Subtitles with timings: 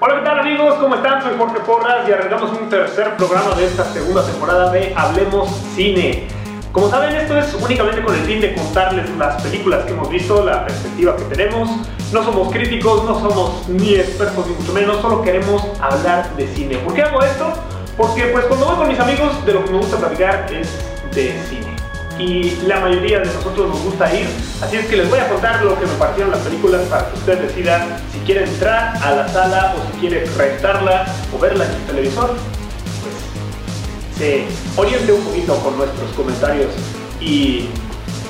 [0.00, 0.74] Hola, ¿qué tal amigos?
[0.74, 1.20] ¿Cómo están?
[1.20, 6.28] Soy Jorge Porras y arrancamos un tercer programa de esta segunda temporada de Hablemos Cine.
[6.70, 10.44] Como saben, esto es únicamente con el fin de contarles las películas que hemos visto,
[10.44, 11.68] la perspectiva que tenemos.
[12.12, 16.78] No somos críticos, no somos ni expertos ni mucho menos, solo queremos hablar de cine.
[16.78, 17.52] ¿Por qué hago esto?
[17.96, 20.68] Porque pues cuando voy con mis amigos de lo que me gusta platicar es
[21.12, 21.67] de cine
[22.18, 24.26] y la mayoría de nosotros nos gusta ir.
[24.62, 27.18] Así es que les voy a contar lo que me parecieron las películas para que
[27.18, 31.70] ustedes decidan si quieren entrar a la sala o si quieren rentarla o verla en
[31.70, 32.36] el televisor.
[33.02, 34.46] Pues se
[34.76, 36.72] oriente un poquito con nuestros comentarios
[37.20, 37.68] y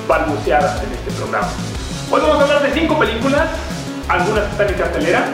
[0.07, 1.49] balbuceadas en este programa.
[2.11, 3.49] Hoy vamos a hablar de cinco películas,
[4.07, 5.25] algunas que están en cartelera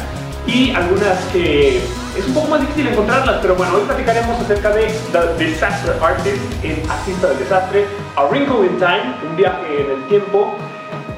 [0.47, 1.81] y algunas que
[2.17, 6.63] es un poco más difícil encontrarlas, pero bueno, hoy platicaremos acerca de The Disaster Artist
[6.63, 10.55] en Artista del Desastre, A Wrinkle in Time, un viaje en el tiempo,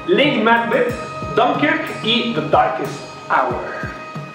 [0.06, 0.92] Lady Macbeth,
[1.36, 3.60] Dunkirk y The Darkest Hour.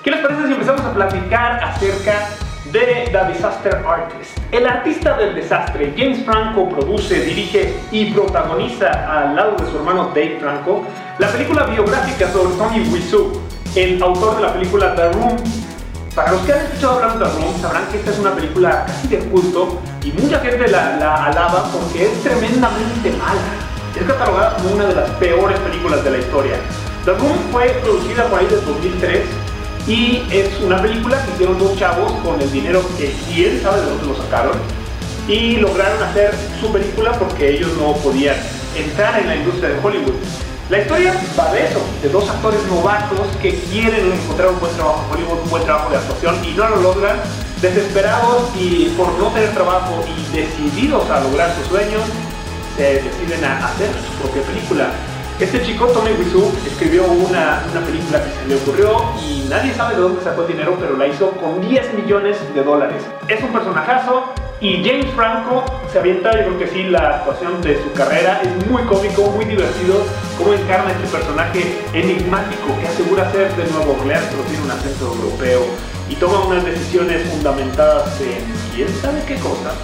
[0.03, 2.29] ¿Qué les parece si empezamos a platicar acerca
[2.71, 4.37] de The Disaster Artist?
[4.51, 10.09] El artista del desastre, James Franco, produce, dirige y protagoniza al lado de su hermano
[10.09, 10.85] Dave Franco
[11.19, 13.31] la película biográfica sobre Tony Wiseau,
[13.75, 15.37] el autor de la película The Room
[16.15, 19.81] para los que han escuchado Room, sabrán que esta es una película casi de culto
[20.03, 23.41] y mucha gente la, alaba porque es tremendamente mala.
[23.99, 26.55] Es catalogada como una de las peores películas de la historia.
[27.05, 29.21] The Room fue producida por ahí desde 2003
[29.87, 33.87] y es una película que hicieron dos chavos con el dinero que quién sabe de
[33.87, 34.57] dónde lo sacaron
[35.27, 38.35] y lograron hacer su película porque ellos no podían
[38.75, 40.13] entrar en la industria de Hollywood.
[40.73, 45.05] La historia va de eso, de dos actores novatos que quieren encontrar un buen trabajo
[45.05, 47.17] en Hollywood, un buen trabajo de actuación y no lo logran,
[47.61, 52.01] desesperados y por no tener trabajo y decididos a lograr sus sueños,
[52.75, 54.87] se deciden a hacer su propia película.
[55.39, 59.93] Este chico, Tommy Wiseau, escribió una, una, película que se le ocurrió y nadie sabe
[59.93, 63.03] de dónde sacó el dinero, pero la hizo con 10 millones de dólares.
[63.27, 67.83] Es un personajazo, y James Franco se avienta, yo creo que sí, la actuación de
[67.83, 68.41] su carrera.
[68.41, 70.05] Es muy cómico, muy divertido,
[70.37, 75.13] cómo encarna este personaje enigmático que asegura ser de Nueva Orleans, pero tiene un acento
[75.15, 75.65] europeo
[76.09, 79.75] y toma unas decisiones fundamentadas en quién sabe qué cosa.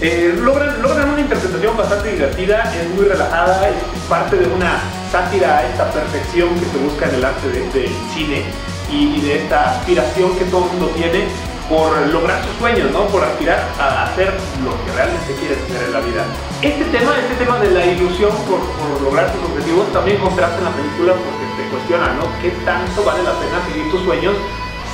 [0.00, 3.74] Eh, logran, logran, una interpretación bastante divertida, es muy relajada, es
[4.08, 4.80] parte de una
[5.12, 8.44] sátira a esta perfección que se busca en el arte del cine
[8.90, 13.06] y, y de esta aspiración que todo el mundo tiene por lograr sus sueños, ¿no?
[13.06, 16.24] Por aspirar a hacer lo que realmente quieres hacer en la vida.
[16.60, 18.58] Este tema, este tema de la ilusión por,
[19.00, 22.26] lograr tus objetivos también contrasta en la película porque te cuestiona, ¿no?
[22.42, 24.34] ¿Qué tanto vale la pena seguir tus sueños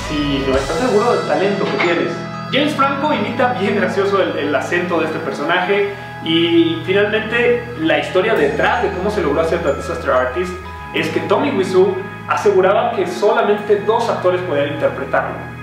[0.07, 2.13] si no estás seguro del talento que tienes?
[2.53, 5.95] James Franco imita bien gracioso el, acento de este personaje
[6.25, 10.53] y finalmente la historia detrás de cómo se logró hacer The Disaster Artist
[10.95, 11.97] es que Tommy Wiseau
[12.29, 15.56] aseguraba que solamente dos actores podían interpretarlo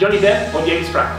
[0.00, 1.18] Johnny Depp o James Franco.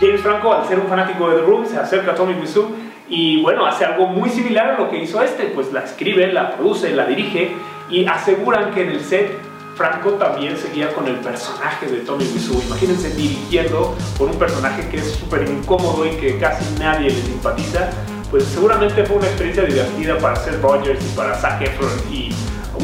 [0.00, 2.70] James Franco, al ser un fanático de The Room, se acerca a Tommy Wiseau
[3.08, 6.56] y bueno, hace algo muy similar a lo que hizo este, pues la escribe, la
[6.56, 7.50] produce, la dirige
[7.90, 9.30] y aseguran que en el set
[9.74, 12.62] Franco también seguía con el personaje de Tommy Wiseau.
[12.66, 17.90] Imagínense dirigiendo con un personaje que es súper incómodo y que casi nadie le simpatiza.
[18.30, 22.30] Pues seguramente fue una experiencia divertida para Seth Rogers y para Zac Efron y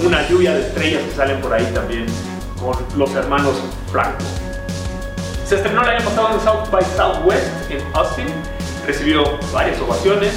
[0.05, 2.07] una lluvia de estrellas que salen por ahí también
[2.61, 4.25] con los hermanos Franco.
[5.47, 8.27] Se estrenó el año pasado en South by Southwest en Austin,
[8.85, 10.33] recibió varias ovaciones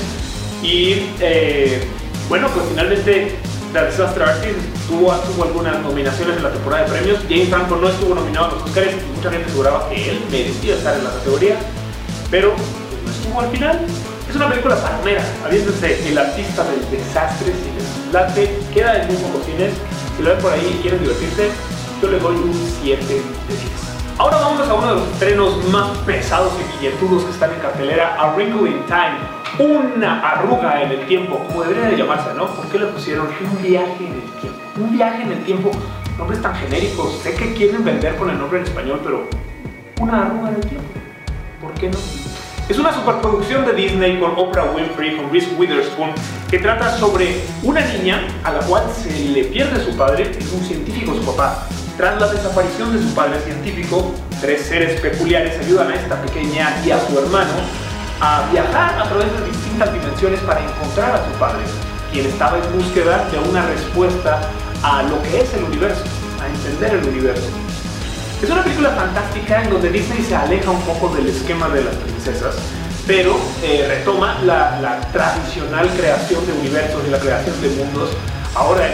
[0.62, 1.84] y eh,
[2.28, 3.36] bueno, pues finalmente
[3.74, 7.20] The Disaster Artist tuvo, tuvo, algunas nominaciones en la temporada de premios.
[7.28, 10.76] James Franco no estuvo nominado a los Oscars y mucha gente aseguraba que él merecía
[10.76, 11.56] estar en la categoría,
[12.30, 13.80] pero pues, no estuvo al final.
[14.30, 19.44] Es una película palomera, habiéndose el artista del desastre, si les queda en muy pocos
[19.48, 19.74] cines.
[20.16, 21.50] Si lo ven por ahí y quieren divertirse,
[22.00, 22.54] yo le doy un
[22.84, 23.89] 7 de 10.
[24.20, 28.18] Ahora vamos a uno de los estrenos más pesados y billetudos que están en cartelera,
[28.20, 29.18] A Wrinkle in Time,
[29.58, 32.48] una arruga en el tiempo, como debería de llamarse, ¿no?
[32.48, 34.60] ¿Por qué le pusieron un viaje en el tiempo?
[34.76, 35.72] Un viaje en el tiempo,
[36.18, 39.24] nombres tan genéricos, sé que quieren vender con el nombre en español, pero
[40.02, 40.90] una arruga en el tiempo,
[41.62, 41.98] ¿por qué no?
[42.68, 46.10] Es una superproducción de Disney con Oprah Winfrey, con Reese Witherspoon,
[46.52, 50.62] que trata sobre una niña a la cual se le pierde su padre, es un
[50.62, 55.96] científico su papá, tras la desaparición de su padre científico, tres seres peculiares ayudan a
[55.96, 57.52] esta pequeña y a su hermano
[58.22, 61.60] a viajar a través de distintas dimensiones para encontrar a su padre,
[62.14, 64.40] quien estaba en búsqueda de una respuesta
[64.82, 66.04] a lo que es el universo,
[66.42, 67.50] a entender el universo.
[68.42, 71.96] Es una película fantástica en donde Disney se aleja un poco del esquema de las
[71.96, 72.56] princesas,
[73.08, 78.12] pero eh, retoma la, tradicional creación de universos y la creación de mundos
[78.56, 78.94] ahora en,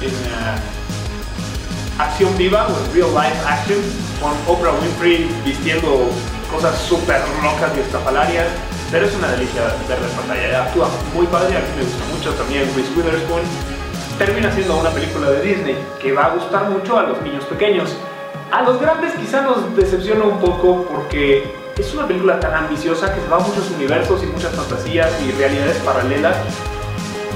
[0.00, 0.87] en
[1.98, 3.78] acción viva o real life action
[4.20, 6.08] con Oprah Winfrey vistiendo
[6.50, 8.46] cosas súper locas y estafalarias,
[8.90, 10.62] pero es una delicia verla en pantalla.
[10.64, 13.42] Actúa muy padre, a mí me gusta mucho también Reese Witherspoon.
[14.18, 17.94] Termina siendo una película de Disney que va a gustar mucho a los niños pequeños.
[18.50, 23.20] A los grandes quizá nos decepciona un poco porque es una película tan ambiciosa que
[23.20, 26.36] se va a muchos universos y muchas fantasías y realidades paralelas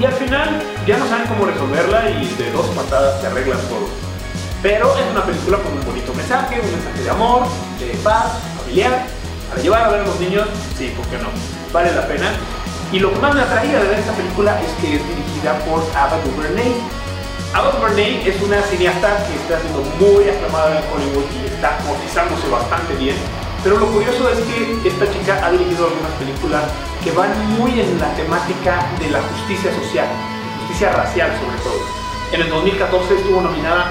[0.01, 4.12] y al final ya no saben cómo resolverla y de dos patadas se arreglan todo.
[4.63, 7.43] Pero es una película con un bonito mensaje, un mensaje de amor,
[7.81, 9.07] de paz, familiar.
[9.51, 10.47] Para llevar a ver a los niños,
[10.79, 11.29] sí, ¿por qué no?
[11.73, 12.31] Vale la pena.
[12.93, 15.83] Y lo que más me atraía de ver esta película es que es dirigida por
[15.97, 16.73] Ava DuVernay.
[17.53, 22.49] Ava DuVernay es una cineasta que está siendo muy aclamada en Hollywood y está cotizándose
[22.49, 23.17] bastante bien.
[23.65, 26.63] Pero lo curioso es que esta chica ha dirigido algunas películas
[27.03, 30.07] que van muy en la temática de la justicia social,
[30.61, 31.83] justicia racial sobre todo.
[32.31, 33.91] En el 2014 estuvo nominada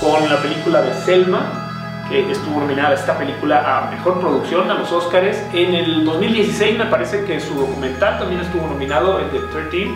[0.00, 4.90] con la película de Selma, que estuvo nominada esta película a Mejor Producción a los
[4.92, 5.36] Oscars.
[5.52, 9.90] En el 2016 me parece que su documental también estuvo nominado, el de 13,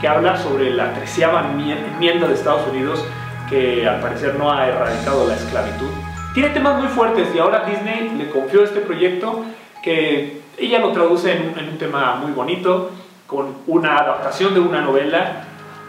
[0.00, 3.04] que habla sobre la treceava enmienda de Estados Unidos
[3.48, 5.88] que al parecer no ha erradicado la esclavitud.
[6.32, 9.44] Tiene temas muy fuertes y ahora Disney le confió este proyecto
[9.82, 12.90] que ella lo traduce en un, tema muy bonito,
[13.26, 15.44] con una adaptación de una novela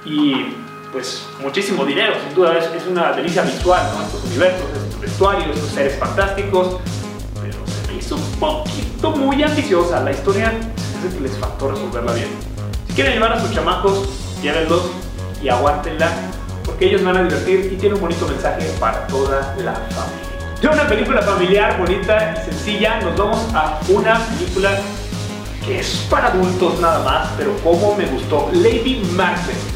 [0.05, 0.47] y
[0.95, 4.05] pues muchísimo dinero, sin duda es, es una delicia visual, ¿no?
[4.05, 6.77] estos universos, estos vestuarios, estos seres fantásticos,
[7.41, 12.13] pero se me hizo un poquito muy ambiciosa, la historia es que les faltó resolverla
[12.13, 12.29] bien.
[12.87, 14.07] Si quieren llevar a sus chamacos,
[14.41, 14.83] llévenlos
[15.43, 16.09] y aguántenla,
[16.63, 20.61] porque ellos van a divertir y tiene un bonito mensaje para toda la familia.
[20.61, 24.79] De una película familiar, bonita y sencilla, nos vamos a una película
[25.65, 29.74] que es para adultos nada más, pero como me gustó, Lady Macbeth.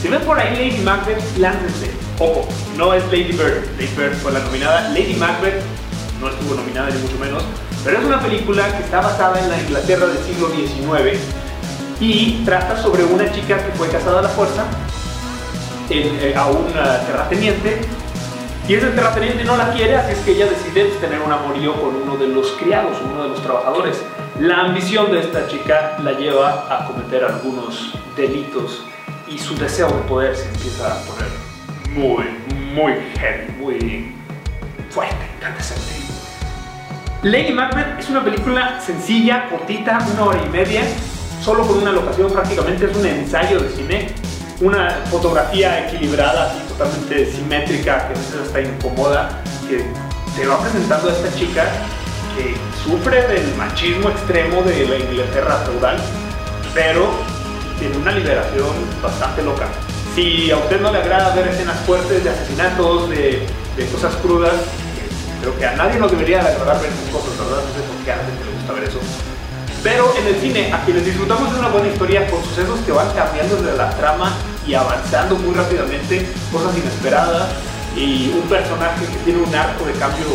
[0.00, 1.90] Si ven por ahí Lady Macbeth, láncense.
[2.18, 3.66] Ojo, no es Lady Bird.
[3.78, 4.88] Lady Bird fue la nominada.
[4.90, 5.62] Lady Macbeth
[6.20, 7.42] no estuvo nominada ni mucho menos,
[7.84, 11.18] pero es una película que está basada en la Inglaterra del siglo XIX
[12.00, 14.64] y trata sobre una chica que fue casada a la fuerza
[15.88, 17.80] eh, a un terrateniente
[18.68, 21.96] y ese terrateniente no la quiere, así es que ella decide tener un amorío con
[21.96, 24.00] uno de los criados, uno de los trabajadores.
[24.38, 28.84] La ambición de esta chica la lleva a cometer algunos delitos
[29.30, 31.28] y su deseo de poder se empieza a poner
[31.94, 32.24] muy,
[32.74, 34.14] muy heavy, muy
[34.90, 35.82] fuerte, incandescente.
[37.22, 40.82] Lady Macbeth es una película sencilla, cortita, una hora y media,
[41.42, 44.14] solo con una locación prácticamente, es un ensayo de cine
[44.60, 49.84] una fotografía equilibrada, así totalmente simétrica, que a veces hasta incomoda, que
[50.36, 51.64] te va presentando a esta chica
[52.36, 52.54] que
[52.84, 55.96] sufre del machismo extremo de la Inglaterra feudal,
[56.74, 57.10] pero
[57.80, 58.70] tiene una liberación
[59.02, 59.66] bastante loca.
[60.14, 63.46] Si a usted no le agrada ver escenas fuertes de asesinatos, de,
[63.90, 64.52] cosas crudas,
[65.40, 67.64] creo que a nadie nos debería agradar ver esas cosas, ¿verdad?
[67.64, 68.98] No sé por qué a la gente le gusta ver eso.
[69.82, 73.10] Pero en el cine, a quienes disfrutamos de una buena historia con sucesos que van
[73.14, 74.34] cambiando de la trama
[74.66, 77.48] y avanzando muy rápidamente, cosas inesperadas
[77.96, 80.26] y un personaje que tiene un arco de cambio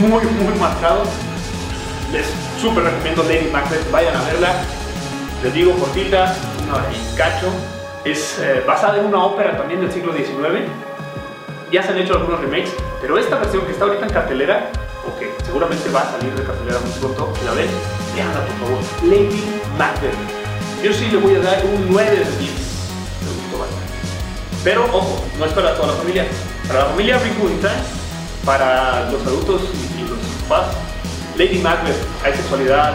[0.00, 1.02] muy, muy marcado.
[2.12, 2.26] Les
[2.62, 4.54] súper recomiendo Lady Macbeth, vayan a verla.
[5.42, 6.34] Les digo cortita,
[6.68, 6.84] una
[7.16, 7.48] cacho.
[8.04, 10.68] Es eh, basada en una ópera también del siglo XIX.
[11.70, 14.70] Ya se han hecho algunos remakes, pero esta versión que está ahorita en cartelera,
[15.06, 17.68] o que seguramente va a salir de cartelera muy pronto, la ven,
[18.14, 18.78] veanla por favor.
[19.02, 20.14] Lady Macbeth.
[20.82, 22.68] Yo sí le voy a dar un 9 de 10
[24.64, 26.26] pero ojo, no es para toda la familia.
[26.66, 27.70] Para la familia rica,
[28.44, 30.74] para los adultos y, los papás,
[31.36, 32.94] Lady Macbeth, hay sexualidad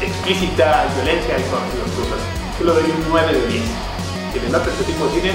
[0.00, 2.39] explícita, hay violencia y todas esas cosas.
[2.60, 3.62] Le doy un 9 de 10.
[4.32, 5.32] Si les late este tipo de cine,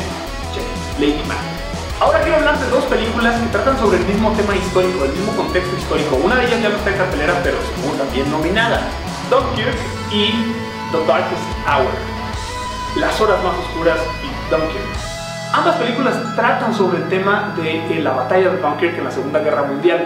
[1.00, 1.55] Lady Macbeth.
[2.00, 5.32] Ahora quiero hablar de dos películas que tratan sobre el mismo tema histórico, el mismo
[5.36, 6.17] contexto histórico.
[6.17, 8.82] Una de ellas ya no está en cartelera, pero estuvo también nominada.
[9.32, 9.75] Dunkirk
[10.12, 10.34] y
[10.91, 11.91] The Darkest Hour.
[13.00, 14.86] Las horas más oscuras y Dunkirk.
[15.53, 19.39] Ambas películas tratan sobre el tema de eh, la batalla de Dunkirk en la Segunda
[19.39, 20.05] Guerra Mundial.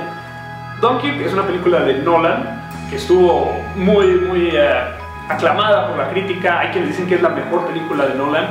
[0.79, 4.98] Dunkirk es una película de Nolan que estuvo muy, muy eh,
[5.29, 6.59] aclamada por la crítica.
[6.59, 8.47] Hay quienes dicen que es la mejor película de Nolan.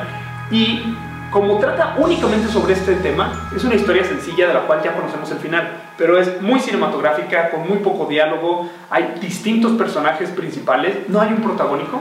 [0.51, 0.97] Y
[1.31, 5.31] como trata únicamente sobre este tema, es una historia sencilla de la cual ya conocemos
[5.31, 11.21] el final, pero es muy cinematográfica, con muy poco diálogo, hay distintos personajes principales, no
[11.21, 12.01] hay un protagónico,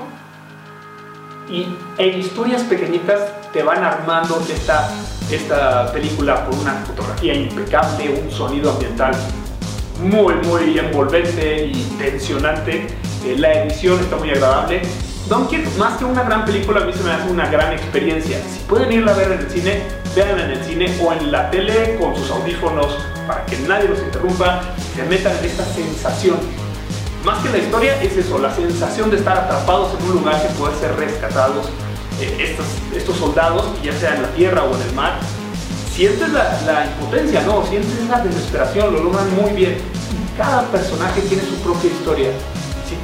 [1.49, 1.67] y
[1.97, 4.89] en historias pequeñitas te van armando esta,
[5.31, 9.13] esta película con una fotografía impecable, un sonido ambiental
[10.01, 12.87] muy, muy envolvente y tensionante.
[13.25, 14.81] Eh, la edición está muy agradable.
[15.27, 18.39] Dunkirk, más que una gran película, a mí se me hace una gran experiencia.
[18.51, 19.81] Si pueden irla a ver en el cine,
[20.15, 22.97] vean en el cine o en la tele con sus audífonos
[23.27, 24.61] para que nadie los interrumpa,
[24.95, 26.37] se metan en esta sensación.
[27.25, 30.47] Más que la historia es eso, la sensación de estar atrapados en un lugar que
[30.53, 31.67] puede ser rescatados
[32.21, 35.19] eh, estos, estos soldados, ya sea en la tierra o en el mar.
[35.93, 37.65] Sientes la, impotencia, ¿no?
[37.65, 39.77] Sientes la desesperación, lo logran muy bien.
[40.37, 42.29] Cada personaje tiene su propia historia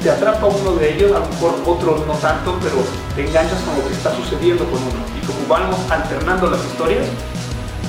[0.04, 2.76] te atrapa uno de ellos, a lo mejor otros no tanto, pero
[3.16, 5.00] te enganchas con lo que está sucediendo con uno.
[5.18, 7.06] Y como vamos alternando las historias,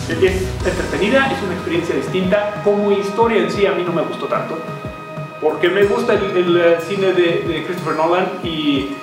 [0.08, 0.22] es
[0.66, 2.62] entretenida, es una experiencia distinta.
[2.64, 4.58] Como historia en sí a mí no me gustó tanto,
[5.42, 8.96] porque me gusta el, eh, cine de, Christopher Nolan y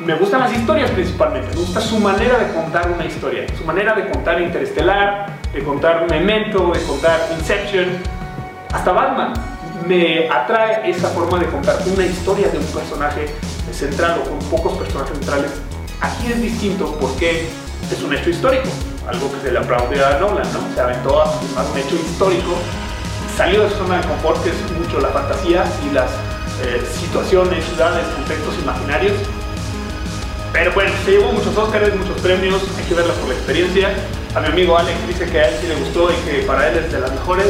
[0.00, 3.94] me gustan las historias principalmente, me gusta su manera de contar una historia, su manera
[3.94, 7.88] de contar Interestelar, de contar Memento, de contar Inception,
[8.72, 9.53] hasta Batman
[9.86, 13.26] me atrae esa forma de contar una historia de un personaje
[13.72, 15.50] central o con pocos personajes centrales.
[16.00, 17.48] Aquí es distinto porque
[17.90, 18.68] es un hecho histórico,
[19.08, 20.74] algo que se le aplaude a Nolan, ¿no?
[20.74, 22.54] Se aventó a un hecho histórico,
[23.36, 26.10] salió de su zona de confort, que es mucho la fantasía y las
[26.62, 29.14] eh, situaciones, ciudades, contextos imaginarios.
[30.52, 33.88] Pero bueno, se llevó muchos Oscars, muchos premios, hay que verla por la experiencia.
[34.34, 36.78] A mi amigo Alex dice que a él sí le gustó y que para él
[36.78, 37.46] es de las mejores.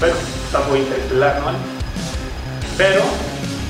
[0.00, 0.14] Pero
[0.50, 1.52] está muy ¿no?
[2.76, 3.02] Pero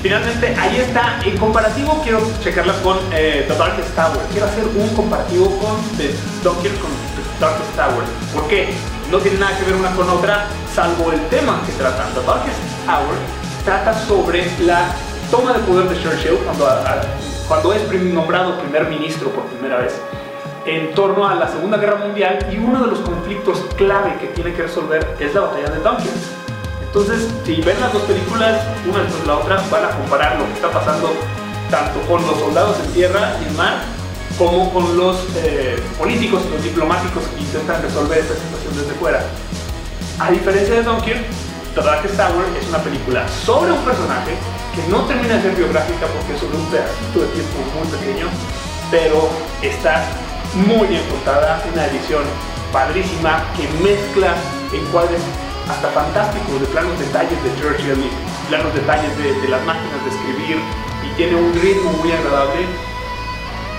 [0.01, 1.19] finalmente ahí está.
[1.23, 4.19] En comparativo quiero checarla con eh, The Darkest Tower.
[4.31, 8.03] Quiero hacer un comparativo con The, Dunkirk con The Darkest Tower.
[8.33, 8.73] ¿Por qué?
[9.11, 12.11] No tiene nada que ver una con otra, salvo el tema que tratan.
[12.15, 12.57] The Darkest
[12.87, 13.17] Tower
[13.63, 14.89] trata sobre la
[15.29, 16.67] toma de poder de Churchill cuando,
[17.47, 19.93] cuando es nombrado primer ministro por primera vez
[20.65, 24.53] en torno a la Segunda Guerra Mundial y uno de los conflictos clave que tiene
[24.53, 26.40] que resolver es la batalla de Dunkirk.
[26.93, 30.53] Entonces, si ven las dos películas, una de la otra, van a comparar lo que
[30.55, 31.13] está pasando
[31.69, 33.79] tanto con los soldados en tierra y en mar,
[34.37, 39.23] como con los eh, políticos los diplomáticos que intentan resolver esta situación desde fuera.
[40.19, 41.23] A diferencia de Dunkirk,
[41.75, 44.35] The Darkest Tower es una película sobre un personaje
[44.75, 48.27] que no termina de ser biográfica porque es sobre un pedacito de tiempo muy pequeño,
[48.91, 49.29] pero
[49.61, 50.03] está
[50.67, 52.23] muy bien contada, una edición
[52.73, 54.35] padrísima que mezcla
[54.73, 55.21] encuadres
[55.69, 60.57] hasta fantásticos de planos detalles de Churchill y planos detalles de, las máquinas de escribir
[61.05, 62.65] y tiene un ritmo muy agradable.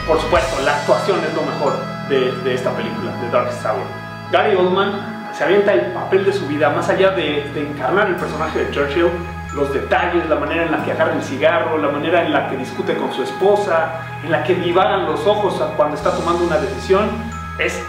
[0.07, 1.75] Por supuesto, la actuación es lo mejor
[2.09, 3.87] de, esta película, de Dark Tower.
[4.31, 8.17] Gary Oldman se avienta el papel de su vida, más allá de, de encarnar el
[8.17, 9.11] personaje de Churchill,
[9.55, 12.57] los detalles, la manera en la que agarra el cigarro, la manera en la que
[12.57, 17.11] discute con su esposa, en la que divagan los ojos cuando está tomando una decisión,
[17.59, 17.83] es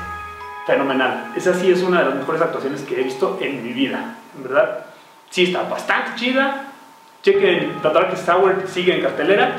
[0.66, 1.34] fenomenal.
[1.36, 4.86] Esa sí es una de las mejores actuaciones que he visto en mi vida, ¿verdad?
[5.30, 6.66] Sí, está bastante chida.
[7.22, 9.56] Chequen The Darkest Tower, sigue en cartelera.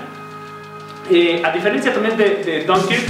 [1.11, 3.05] Eh, a diferencia también de, de, Dunkirk,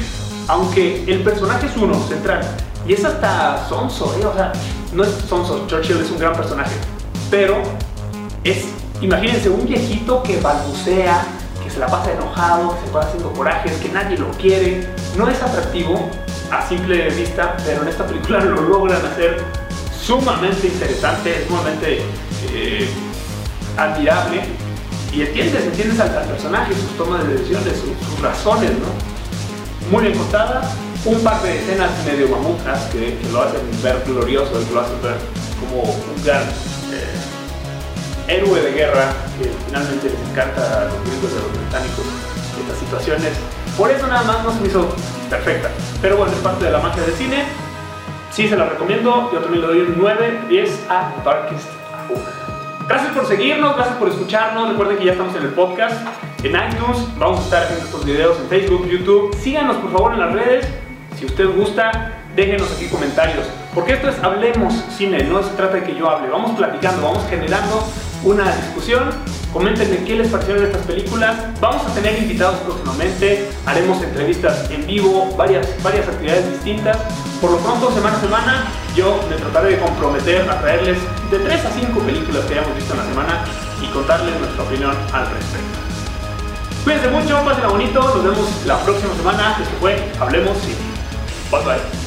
[0.48, 2.42] aunque el personaje es uno, central,
[2.86, 4.26] y es hasta sonso, ¿eh?
[4.26, 4.52] o sea,
[4.92, 6.74] no es sonso, Churchill es un gran personaje,
[7.30, 7.62] pero
[8.42, 8.66] es
[9.00, 11.24] Imagínense un viejito que balbucea,
[11.62, 14.88] que se la pasa enojado, que se pasa haciendo corajes, que nadie lo quiere.
[15.18, 16.08] No es atractivo
[16.50, 19.42] a simple vista, pero en esta película lo logran hacer
[19.98, 22.02] sumamente interesante, sumamente
[22.52, 22.88] eh,
[23.76, 24.42] admirable.
[25.12, 29.90] Y entiendes, entiendes al, personaje, sus tomas de decisiones, sus, razones, ¿no?
[29.90, 30.68] Muy bien contada,
[31.04, 35.16] un par de escenas medio mamutas que, lo hacen ver glorioso, que lo hacen ver
[35.60, 37.14] como un gran eh,
[38.28, 42.04] héroe de guerra, que finalmente les encanta a los gringos de los británicos
[42.60, 43.32] estas situaciones.
[43.76, 44.88] Por eso nada más no se me hizo
[45.28, 45.68] perfecta.
[46.00, 47.44] Pero bueno, es parte de la magia del cine.
[48.30, 49.30] Sí se la recomiendo.
[49.32, 51.68] Yo también le doy un 9, 10 a Darkest
[52.08, 52.44] Hour.
[52.86, 54.68] Gracias por seguirnos, gracias por escucharnos.
[54.70, 56.06] Recuerden que ya estamos en el podcast,
[56.42, 57.18] en iTunes.
[57.18, 59.34] Vamos a estar haciendo estos videos en Facebook, YouTube.
[59.36, 60.68] Síganos por favor en las redes.
[61.18, 63.46] Si usted gusta, déjenos aquí comentarios.
[63.74, 66.28] Porque esto es Hablemos Cine, no se trata de que yo hable.
[66.28, 67.84] Vamos platicando, vamos generando
[68.24, 69.10] una discusión.
[69.52, 71.36] Coméntenme qué les parecieron estas películas.
[71.60, 73.48] Vamos a tener invitados próximamente.
[73.66, 76.96] Haremos entrevistas en vivo, varias, varias actividades distintas.
[77.40, 78.64] Por lo pronto, semana a semana,
[78.96, 80.98] yo me trataré de comprometer a traerles
[81.30, 83.44] de 3 a 5 películas que hayamos visto en la semana
[83.80, 85.78] y contarles nuestra opinión al respecto.
[86.84, 88.00] Cuídense mucho, pásenla bonito.
[88.00, 89.56] Nos vemos la próxima semana.
[89.60, 90.76] Esto fue Hablemos Cine.
[91.50, 92.03] Bye bye.